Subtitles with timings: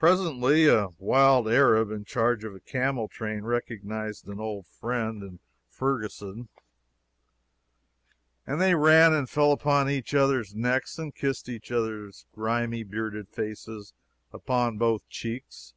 [0.00, 5.38] Presently a wild Arab in charge of a camel train recognized an old friend in
[5.68, 6.48] Ferguson,
[8.48, 13.28] and they ran and fell upon each other's necks and kissed each other's grimy, bearded
[13.28, 13.92] faces
[14.32, 15.74] upon both cheeks.